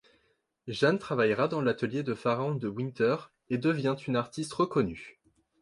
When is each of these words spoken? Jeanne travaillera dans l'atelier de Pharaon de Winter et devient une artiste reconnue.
Jeanne 0.65 0.97
travaillera 0.97 1.47
dans 1.47 1.61
l'atelier 1.61 2.01
de 2.01 2.15
Pharaon 2.15 2.55
de 2.55 2.67
Winter 2.67 3.17
et 3.51 3.59
devient 3.59 3.95
une 4.07 4.15
artiste 4.15 4.53
reconnue. 4.53 5.19